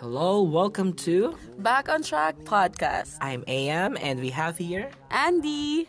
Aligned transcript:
Hello, 0.00 0.42
welcome 0.42 0.92
to 1.06 1.36
Back 1.58 1.88
on 1.88 2.02
Track 2.02 2.36
podcast. 2.44 3.16
I'm 3.20 3.44
AM 3.46 3.96
and 4.00 4.20
we 4.20 4.30
have 4.30 4.58
here. 4.58 4.90
Andy! 5.10 5.88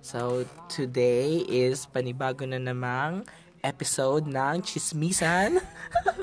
So, 0.00 0.44
today 0.68 1.44
is 1.48 1.86
panibago 1.88 2.44
na 2.48 2.60
namang 2.60 3.26
episode 3.64 4.26
ng 4.28 4.62
Chismisan 4.64 5.60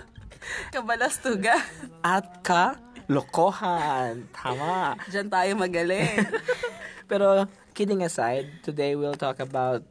Kabalastuga. 0.73 1.61
at 2.03 2.41
ka 2.43 2.77
lokohan. 3.07 4.25
Tama. 4.33 4.97
Diyan 5.07 5.27
tayo 5.29 5.51
magaling. 5.55 6.27
Pero 7.09 7.47
kidding 7.73 8.03
aside, 8.03 8.49
today 8.61 8.95
we'll 8.97 9.17
talk 9.17 9.39
about 9.39 9.83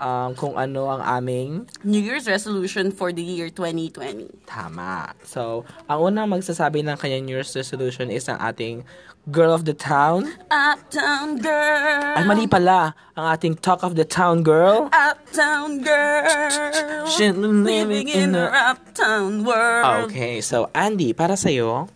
um, 0.00 0.36
kung 0.36 0.54
ano 0.56 0.88
ang 0.88 1.02
aming 1.02 1.66
New 1.82 2.00
Year's 2.00 2.28
resolution 2.28 2.92
for 2.92 3.12
the 3.12 3.22
year 3.22 3.48
2020. 3.48 4.46
tama. 4.46 5.12
So, 5.24 5.64
ang 5.88 6.12
unang 6.12 6.32
magsasabi 6.32 6.84
ng 6.84 6.96
kanyang 6.96 7.24
New 7.26 7.36
Year's 7.36 7.52
resolution 7.56 8.12
is 8.12 8.28
ang 8.28 8.40
ating 8.40 8.84
girl 9.30 9.50
of 9.50 9.66
the 9.66 9.74
town. 9.74 10.30
Uptown 10.52 11.42
girl! 11.42 12.14
Ay, 12.14 12.22
mali 12.22 12.46
pala. 12.46 12.94
Ang 13.18 13.26
ating 13.34 13.54
talk 13.58 13.82
of 13.82 13.98
the 13.98 14.06
town 14.06 14.46
girl. 14.46 14.86
Uptown 14.94 15.82
girl! 15.82 17.06
She 17.10 17.32
living 17.34 18.06
in 18.06 18.38
a... 18.38 18.46
uptown 18.52 19.42
world. 19.42 20.10
Okay, 20.10 20.38
so 20.38 20.70
Andy, 20.76 21.10
para 21.10 21.34
sa'yo, 21.34 21.90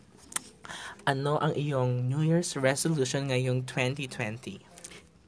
ano 1.06 1.38
ang 1.38 1.54
iyong 1.54 2.10
New 2.10 2.22
Year's 2.26 2.58
resolution 2.58 3.30
ngayong 3.30 3.62
2020? 3.66 4.62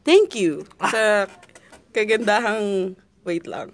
Thank 0.03 0.35
you 0.35 0.67
sa 0.83 1.31
kagandahang... 1.93 2.97
Wait 3.23 3.47
lang. 3.47 3.71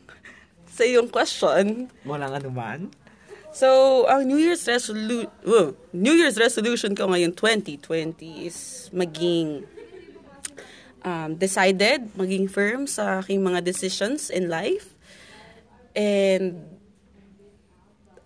Sa 0.69 0.85
iyong 0.85 1.09
question, 1.09 1.89
Walang 2.05 2.37
anuman? 2.37 2.93
So, 3.49 4.05
ang 4.07 4.29
New 4.29 4.37
Year's 4.37 4.69
resolu- 4.69 5.33
uh, 5.49 5.73
New 5.97 6.13
Year's 6.13 6.37
resolution 6.37 6.93
ko 6.93 7.09
ngayon 7.09 7.33
2020 7.33 8.45
is 8.45 8.87
maging 8.93 9.65
um, 11.03 11.35
decided, 11.35 12.13
maging 12.15 12.47
firm 12.47 12.85
sa 12.85 13.25
aking 13.25 13.41
mga 13.41 13.65
decisions 13.65 14.29
in 14.29 14.53
life. 14.53 14.95
And 15.97 16.79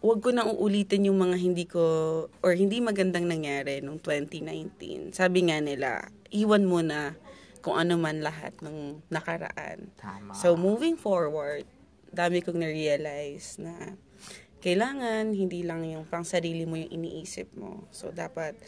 wag 0.02 0.18
ko 0.20 0.34
nang 0.34 0.50
uulitin 0.58 1.06
yung 1.06 1.22
mga 1.22 1.36
hindi 1.38 1.64
ko 1.64 2.26
or 2.42 2.52
hindi 2.58 2.82
magandang 2.82 3.30
nangyari 3.30 3.78
nung 3.78 4.02
2019. 4.02 5.14
Sabi 5.14 5.46
nga 5.46 5.62
nila, 5.62 6.10
iwan 6.34 6.66
mo 6.66 6.82
na 6.82 7.14
kung 7.62 7.78
ano 7.78 7.94
man 7.96 8.18
lahat 8.20 8.58
ng 8.60 9.06
nakaraan. 9.08 9.88
Tama. 9.96 10.34
So, 10.34 10.58
moving 10.58 10.98
forward, 10.98 11.62
dami 12.10 12.42
kong 12.42 12.58
na-realize 12.58 13.62
na 13.62 13.96
kailangan 14.62 15.30
hindi 15.30 15.62
lang 15.62 15.86
yung 15.86 16.04
pang 16.06 16.26
sarili 16.26 16.66
mo 16.66 16.74
yung 16.74 16.90
iniisip 16.90 17.54
mo. 17.54 17.86
So, 17.94 18.10
dapat 18.10 18.58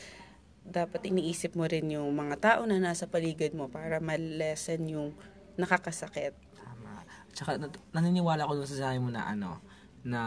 dapat 0.64 1.04
iniisip 1.04 1.60
mo 1.60 1.68
rin 1.68 1.92
yung 1.92 2.08
mga 2.16 2.40
tao 2.40 2.60
na 2.64 2.80
nasa 2.80 3.04
paligid 3.04 3.52
mo 3.52 3.68
para 3.68 4.00
ma-lessen 4.00 4.80
yung 4.88 5.12
nakakasakit. 5.60 6.32
Tama. 6.56 7.04
Tsaka 7.36 7.60
naniniwala 7.92 8.48
ko 8.48 8.56
dun 8.56 8.64
sa 8.64 8.88
sabi 8.88 8.96
mo 8.96 9.12
na 9.12 9.28
ano, 9.28 9.60
na 10.00 10.22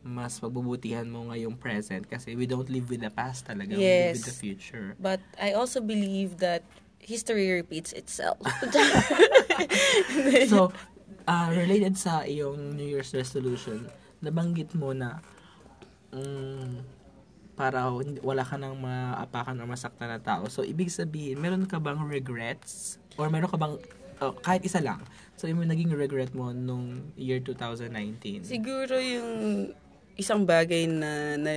mas 0.00 0.40
pagbubutihan 0.40 1.04
mo 1.04 1.28
ngayong 1.28 1.60
present 1.60 2.08
kasi 2.08 2.32
we 2.32 2.48
don't 2.48 2.72
live 2.72 2.88
with 2.88 3.04
the 3.04 3.12
past 3.12 3.44
talaga. 3.44 3.76
We 3.76 3.84
live 3.84 4.16
with 4.16 4.24
Yes. 4.24 4.28
the 4.32 4.36
future. 4.40 4.96
But 4.96 5.20
I 5.36 5.52
also 5.52 5.84
believe 5.84 6.40
that 6.40 6.64
history 7.00 7.50
repeats 7.50 7.92
itself. 7.92 8.38
So, 10.48 10.72
uh, 11.28 11.48
related 11.52 11.96
sa 12.00 12.24
iyong 12.24 12.76
New 12.76 12.86
Year's 12.86 13.12
resolution, 13.12 13.88
nabanggit 14.24 14.72
mo 14.76 14.92
na 14.96 15.20
mm, 16.14 16.80
para 17.56 17.92
wala 18.24 18.40
ka 18.40 18.56
nang 18.56 18.80
maapakan 18.80 19.60
o 19.60 19.68
masaktan 19.68 20.08
na 20.08 20.20
tao. 20.20 20.48
So, 20.48 20.64
ibig 20.64 20.88
sabihin, 20.88 21.36
meron 21.40 21.68
ka 21.68 21.76
bang 21.76 22.00
regrets? 22.08 22.96
Or 23.20 23.28
meron 23.28 23.52
ka 23.52 23.60
bang, 23.60 23.76
oh, 24.24 24.32
kahit 24.40 24.64
isa 24.64 24.80
lang, 24.80 25.04
so 25.36 25.44
yung 25.44 25.60
naging 25.64 25.92
regret 25.92 26.32
mo 26.32 26.56
nung 26.56 27.12
year 27.20 27.40
2019? 27.40 28.48
Siguro 28.48 28.96
yung 28.96 29.30
isang 30.16 30.48
bagay 30.48 30.88
na, 30.88 31.36
na 31.36 31.52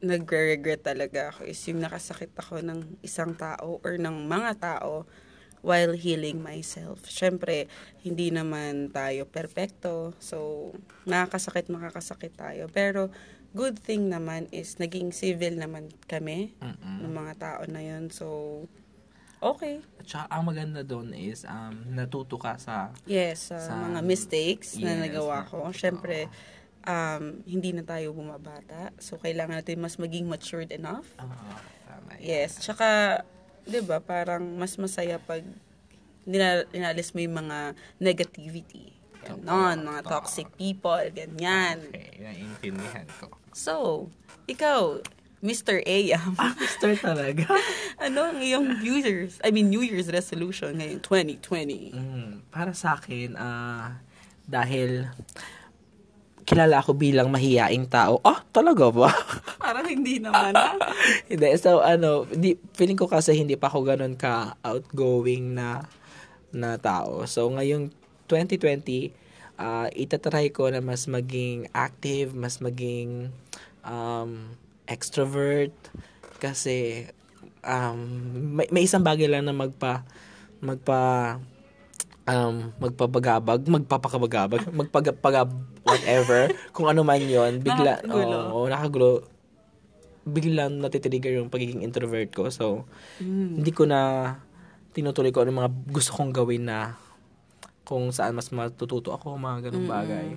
nagre-regret 0.00 0.82
talaga 0.84 1.30
ako 1.30 1.42
is 1.44 1.58
yung 1.66 1.80
nakasakit 1.80 2.30
ako 2.32 2.60
ng 2.60 3.00
isang 3.00 3.34
tao 3.34 3.82
or 3.82 3.94
ng 3.94 4.24
mga 4.24 4.52
tao 4.56 5.04
while 5.58 5.90
healing 5.92 6.38
myself. 6.38 7.02
Siyempre, 7.04 7.66
hindi 8.00 8.30
naman 8.30 8.88
tayo 8.88 9.26
perpekto. 9.26 10.14
So, 10.16 10.70
nakakasakit, 11.02 11.66
makakasakit 11.66 12.32
tayo. 12.32 12.70
Pero, 12.70 13.10
good 13.50 13.74
thing 13.76 14.06
naman 14.06 14.46
is 14.48 14.78
naging 14.78 15.10
civil 15.10 15.58
naman 15.58 15.90
kami 16.06 16.54
Mm-mm. 16.58 17.02
ng 17.02 17.12
mga 17.12 17.32
tao 17.36 17.60
na 17.66 17.82
yun. 17.82 18.06
So, 18.06 18.26
okay. 19.40 19.82
At 19.98 20.06
saka, 20.06 20.24
ang 20.30 20.46
maganda 20.46 20.82
doon 20.82 21.10
is, 21.10 21.42
um, 21.42 21.74
natuto 21.88 22.38
ka 22.38 22.54
sa, 22.54 22.94
Yes, 23.02 23.50
sa 23.50 23.58
Sa- 23.58 23.82
mga 23.82 23.98
mistakes 24.00 24.78
na 24.78 24.94
Yes, 24.94 25.10
nagawa 25.10 25.42
na- 25.42 25.48
ko. 25.48 25.58
Siyempre, 25.70 26.30
um, 26.88 27.44
hindi 27.44 27.76
na 27.76 27.84
tayo 27.84 28.16
bumabata. 28.16 28.96
So, 28.96 29.20
kailangan 29.20 29.60
natin 29.60 29.78
mas 29.78 30.00
maging 30.00 30.24
matured 30.24 30.72
enough. 30.72 31.04
ah, 31.20 31.60
tama 31.84 32.16
yan. 32.16 32.24
Yes. 32.24 32.56
Tsaka, 32.58 33.20
di 33.68 33.84
ba, 33.84 34.00
parang 34.00 34.56
mas 34.56 34.74
masaya 34.80 35.20
pag 35.20 35.44
nila- 36.24 36.64
inalis 36.72 37.12
mo 37.12 37.20
yung 37.20 37.36
mga 37.36 37.76
negativity. 38.00 38.96
Ganon, 39.18 39.84
mga 39.84 40.08
toxic 40.08 40.48
people, 40.56 41.04
ganyan. 41.12 41.84
Okay, 41.92 42.16
naiintindihan 42.16 43.04
ko. 43.20 43.36
So, 43.52 43.74
ikaw, 44.48 45.04
Mr. 45.44 45.84
Ayam, 45.84 46.32
Mister 46.62 46.96
talaga. 46.96 47.44
ano 48.04 48.32
ang 48.32 48.40
iyong 48.40 48.80
New 48.80 48.96
Year's, 48.98 49.36
I 49.44 49.52
mean, 49.52 49.68
New 49.68 49.84
Year's 49.84 50.08
resolution 50.08 50.80
ngayong 50.80 51.04
2020? 51.04 51.92
Mm, 51.94 52.32
para 52.48 52.72
sa 52.72 52.96
akin, 52.96 53.36
ah, 53.36 54.00
dahil 54.48 55.12
kilala 56.48 56.80
ako 56.80 56.96
bilang 56.96 57.28
mahiyaing 57.28 57.92
tao. 57.92 58.24
Ah, 58.24 58.40
talaga 58.48 58.88
ba? 58.88 59.12
Parang 59.60 59.84
hindi 59.84 60.16
naman, 60.16 60.56
ah. 60.56 60.72
hindi. 61.30 61.52
So, 61.60 61.84
ano, 61.84 62.24
di, 62.24 62.56
feeling 62.72 62.96
ko 62.96 63.04
kasi 63.04 63.36
hindi 63.36 63.60
pa 63.60 63.68
ako 63.68 63.84
ganun 63.84 64.16
ka 64.16 64.56
outgoing 64.64 65.52
na 65.52 65.84
na 66.48 66.80
tao. 66.80 67.28
So, 67.28 67.52
ngayong 67.52 67.92
2020, 68.32 69.12
ah 69.60 69.92
itatry 69.92 70.48
ko 70.48 70.72
na 70.72 70.80
mas 70.80 71.04
maging 71.04 71.68
active, 71.76 72.32
mas 72.32 72.64
maging 72.64 73.28
um, 73.84 74.56
extrovert. 74.88 75.76
Kasi, 76.40 77.04
um, 77.60 78.00
may, 78.56 78.72
may 78.72 78.88
isang 78.88 79.04
bagay 79.04 79.28
lang 79.28 79.44
na 79.44 79.52
magpa, 79.52 80.00
magpa, 80.64 81.36
um, 82.24 82.72
magpabagabag, 82.80 83.68
magpapakabagabag, 83.68 84.62
magpagapagab, 84.72 85.50
whatever, 85.88 86.52
kung 86.76 86.86
ano 86.86 87.00
man 87.02 87.18
yon 87.18 87.58
bigla, 87.58 88.04
oo, 88.52 88.68
nakagulo, 88.68 89.24
biglang 90.22 90.78
natitrigger 90.78 91.40
yung 91.40 91.48
pagiging 91.48 91.80
introvert 91.80 92.28
ko. 92.30 92.52
So, 92.52 92.84
hindi 93.56 93.72
ko 93.72 93.88
na 93.88 94.36
tinutuloy 94.92 95.32
ko 95.32 95.42
ano 95.42 95.56
mga 95.56 95.70
gusto 95.88 96.12
kong 96.12 96.32
gawin 96.34 96.68
na 96.68 96.98
kung 97.82 98.12
saan 98.12 98.36
mas 98.36 98.52
matututo 98.52 99.16
ako, 99.16 99.40
mga 99.40 99.72
ganung 99.72 99.88
bagay. 99.88 100.36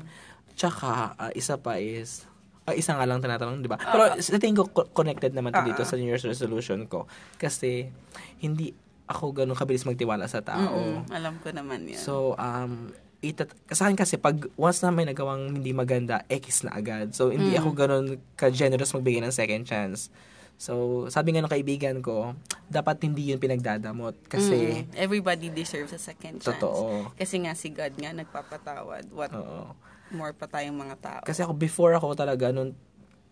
Tsaka, 0.56 1.20
ah, 1.20 1.32
isa 1.36 1.60
pa 1.60 1.76
is, 1.76 2.24
ah, 2.64 2.72
isa 2.72 2.96
nga 2.96 3.04
lang 3.04 3.20
tinatanong, 3.20 3.60
di 3.60 3.68
ba? 3.68 3.76
Pero 3.76 4.16
sa 4.24 4.40
tingin 4.40 4.56
ko, 4.56 4.72
co- 4.72 4.88
connected 4.96 5.36
naman 5.36 5.52
to 5.52 5.60
dito 5.68 5.84
sa 5.84 6.00
New 6.00 6.08
Year's 6.08 6.24
resolution 6.24 6.88
ko. 6.88 7.12
Kasi, 7.36 7.92
hindi 8.40 8.72
ako 9.04 9.44
ganun 9.44 9.60
kabilis 9.60 9.84
magtiwala 9.84 10.32
sa 10.32 10.40
tao. 10.40 11.04
Mm, 11.04 11.12
alam 11.12 11.36
ko 11.44 11.52
naman 11.52 11.84
yan. 11.92 12.00
So, 12.00 12.40
um, 12.40 12.96
itat 13.22 13.54
sa 13.70 13.86
akin 13.86 13.98
kasi 13.98 14.18
pag 14.18 14.50
once 14.58 14.82
na 14.82 14.90
may 14.90 15.06
nagawang 15.06 15.62
hindi 15.62 15.72
maganda, 15.72 16.26
X 16.26 16.66
na 16.66 16.74
agad. 16.74 17.14
So, 17.14 17.30
hindi 17.30 17.54
ako 17.54 17.70
ganun 17.78 18.06
ka-generous 18.34 18.98
magbigay 18.98 19.22
ng 19.22 19.34
second 19.34 19.64
chance. 19.70 20.09
So, 20.58 21.06
sabi 21.09 21.34
nga 21.34 21.41
ng 21.41 21.50
kaibigan 21.50 22.02
ko, 22.06 22.38
dapat 22.70 23.02
hindi 23.06 23.34
yun 23.34 23.41
pinagdadamot. 23.41 24.14
Kasi, 24.29 24.85
Mm, 24.85 24.94
everybody 24.97 25.50
deserves 25.50 25.94
a 25.94 26.02
second 26.02 26.41
chance. 26.41 26.53
Totoo. 26.58 27.14
Kasi 27.18 27.41
nga 27.46 27.53
si 27.53 27.73
God 27.73 27.94
nga 27.97 28.14
nagpapatawad. 28.14 29.09
What 29.14 29.34
oo. 29.34 29.73
more 30.14 30.34
pa 30.34 30.46
tayong 30.46 30.78
mga 30.78 30.96
tao. 31.02 31.22
Kasi 31.26 31.41
ako, 31.46 31.58
before 31.58 31.94
ako 31.97 32.14
talaga, 32.14 32.50
nun, 32.53 32.73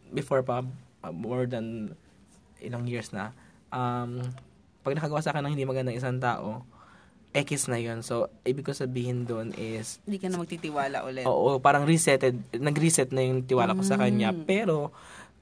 before 0.09 0.41
pa, 0.41 0.65
uh, 1.01 1.13
more 1.13 1.45
than 1.45 1.93
ilang 2.61 2.85
years 2.89 3.13
na, 3.13 3.33
um, 3.69 4.21
pag 4.81 4.97
nakagawa 4.97 5.21
sa 5.21 5.29
akin 5.29 5.45
ng 5.45 5.53
hindi 5.53 5.69
magandang 5.69 5.97
isang 5.97 6.17
tao, 6.17 6.65
X 7.29 7.69
na 7.69 7.77
yun. 7.77 8.01
So, 8.01 8.27
ibig 8.41 8.65
ko 8.65 8.73
sabihin 8.73 9.23
doon 9.23 9.53
is, 9.53 10.01
Hindi 10.03 10.17
ka 10.17 10.27
na 10.27 10.41
magtitiwala 10.41 11.05
ulit. 11.05 11.23
Oo, 11.23 11.61
parang 11.61 11.85
resetted, 11.85 12.41
nag-reset 12.51 13.13
na 13.13 13.21
yung 13.21 13.45
tiwala 13.45 13.77
ko 13.77 13.85
sa 13.85 14.01
kanya. 14.01 14.33
Pero, 14.33 14.89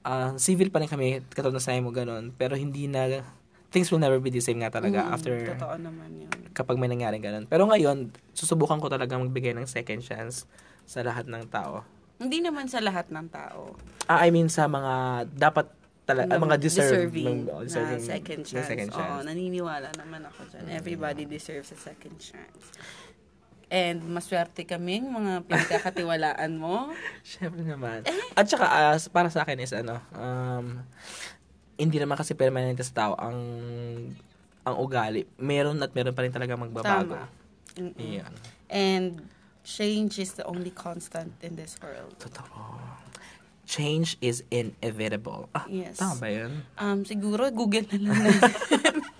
ah, 0.02 0.36
civil 0.36 0.68
pa 0.68 0.78
rin 0.78 0.88
kami, 0.88 1.24
katulad 1.28 1.56
na 1.56 1.64
sabi 1.64 1.80
mo 1.80 1.88
ganun. 1.88 2.28
Pero 2.30 2.54
hindi 2.54 2.84
na, 2.86 3.24
things 3.68 3.88
will 3.88 4.00
never 4.00 4.16
be 4.16 4.28
the 4.28 4.40
same 4.40 4.60
nga 4.60 4.68
talaga 4.68 5.00
Mm, 5.00 5.12
after, 5.12 5.32
Totoo 5.56 5.76
naman 5.76 6.10
yun. 6.18 6.32
kapag 6.52 6.76
may 6.76 6.88
nangyaring 6.88 7.24
ganun. 7.24 7.44
Pero 7.44 7.64
ngayon, 7.64 8.12
susubukan 8.32 8.80
ko 8.80 8.88
talaga 8.88 9.16
magbigay 9.16 9.56
ng 9.56 9.64
second 9.64 10.04
chance 10.04 10.44
sa 10.84 11.00
lahat 11.00 11.24
ng 11.24 11.48
tao. 11.48 11.84
Hindi 12.18 12.42
naman 12.42 12.66
sa 12.66 12.82
lahat 12.82 13.08
ng 13.08 13.26
tao. 13.30 13.78
Ah, 14.04 14.24
I 14.24 14.28
mean, 14.28 14.50
sa 14.50 14.66
mga, 14.66 15.24
dapat 15.30 15.70
tala, 16.08 16.24
ah, 16.24 16.40
mga 16.40 16.56
deserve, 16.56 17.12
deserving, 17.12 17.44
mga 17.44 17.68
na 17.68 18.00
second 18.00 18.40
na 18.40 18.48
chance. 18.48 18.68
second 18.72 18.88
Oo, 18.88 18.96
chance. 18.96 19.24
naniniwala 19.28 19.88
naman 19.92 20.24
ako 20.24 20.40
dyan. 20.48 20.64
Everybody 20.72 21.28
deserves 21.28 21.68
a 21.68 21.78
second 21.78 22.16
chance. 22.16 22.72
And 23.68 24.00
maswerte 24.08 24.64
kaming 24.64 25.12
mga 25.12 25.32
pinagkakatiwalaan 25.52 26.56
mo. 26.56 26.88
Siyempre 27.20 27.60
naman. 27.60 28.08
Eh? 28.08 28.16
At 28.32 28.48
saka, 28.48 28.64
ah, 28.64 28.96
para 29.12 29.28
sa 29.28 29.44
akin 29.44 29.60
is 29.60 29.76
ano, 29.76 30.00
um, 30.16 30.80
hindi 31.76 32.00
naman 32.00 32.16
kasi 32.16 32.32
permanente 32.32 32.80
sa 32.80 33.04
tao 33.04 33.12
ang 33.20 33.38
ang 34.64 34.76
ugali. 34.80 35.28
Meron 35.36 35.76
at 35.84 35.92
meron 35.92 36.16
pa 36.16 36.24
rin 36.24 36.32
talaga 36.32 36.56
magbabago. 36.56 37.20
Tama. 37.20 37.28
Iyan. 38.00 38.32
And 38.72 39.28
change 39.60 40.16
is 40.16 40.32
the 40.40 40.48
only 40.48 40.72
constant 40.72 41.36
in 41.44 41.60
this 41.60 41.76
world. 41.84 42.16
Totoo. 42.16 42.80
Change 43.68 44.16
is 44.18 44.40
inevitable. 44.48 45.52
Ah, 45.52 45.68
Yes. 45.68 46.00
tama 46.00 46.16
ba 46.16 46.28
yun? 46.32 46.64
Um, 46.74 47.04
siguro, 47.04 47.52
Google 47.52 47.84
na 47.86 48.00
lang 48.00 48.16
natin. 48.16 48.96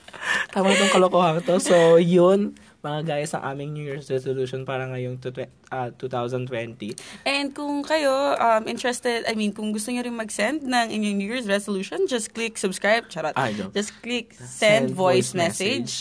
Tama 0.48 0.72
itong 0.72 0.88
kalokohan 0.90 1.40
to. 1.42 1.60
So, 1.60 1.76
yun, 1.96 2.56
mga 2.80 3.00
guys, 3.04 3.32
ang 3.32 3.44
aming 3.46 3.76
New 3.76 3.84
Year's 3.84 4.08
resolution 4.08 4.64
para 4.64 4.88
ngayong 4.88 5.20
tu- 5.20 5.32
ah, 5.68 5.92
2020. 5.92 6.96
And 7.22 7.52
kung 7.52 7.84
kayo 7.84 8.08
um, 8.34 8.64
interested, 8.64 9.28
I 9.28 9.36
mean, 9.36 9.52
kung 9.52 9.70
gusto 9.70 9.92
nyo 9.92 10.00
rin 10.00 10.16
mag-send 10.16 10.64
ng 10.64 10.86
inyong 10.88 11.16
New 11.16 11.28
Year's 11.28 11.44
resolution, 11.44 12.08
just 12.08 12.32
click 12.32 12.56
subscribe. 12.56 13.04
Charot. 13.06 13.36
Ay, 13.36 13.52
joke. 13.52 13.72
Just 13.72 13.92
click 14.00 14.32
Send 14.34 14.48
send, 14.48 14.84
voice, 14.90 15.30
voice 15.30 15.36
message. 15.36 15.92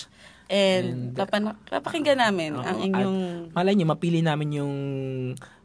And, 0.47 1.11
And, 1.11 1.19
papan- 1.19 1.59
papakinggan 1.61 2.23
namin 2.23 2.55
Oo, 2.55 2.63
ang 2.63 2.79
inyong 2.79 3.17
malay 3.51 3.75
nyo, 3.75 3.85
mapili 3.85 4.23
namin 4.23 4.49
yung 4.55 4.73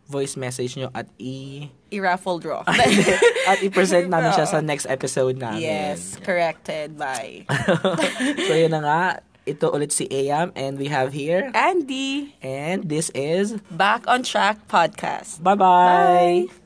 voice 0.06 0.36
message 0.36 0.76
nyo 0.76 0.90
at 0.92 1.06
i 1.16 1.66
i-raffle 1.90 2.38
draw. 2.38 2.62
at 3.50 3.58
i-present 3.62 4.08
namin 4.08 4.32
siya 4.32 4.44
sa 4.44 4.60
next 4.64 4.84
episode 4.86 5.38
namin. 5.38 5.62
yes, 5.64 6.16
corrected 6.20 6.96
by 6.98 7.44
so 8.48 8.52
yun 8.52 8.72
na 8.72 8.80
nga, 8.82 9.00
ito 9.42 9.66
ulit 9.68 9.90
si 9.90 10.06
Ayam 10.08 10.54
and 10.54 10.78
we 10.78 10.86
have 10.86 11.10
here 11.12 11.50
Andy. 11.52 12.36
and 12.40 12.86
this 12.86 13.10
is 13.14 13.58
Back 13.74 14.06
on 14.06 14.22
Track 14.22 14.68
Podcast. 14.70 15.42
bye-bye. 15.42 16.46
Bye. 16.46 16.61